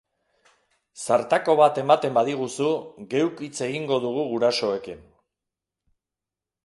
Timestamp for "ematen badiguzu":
1.81-2.71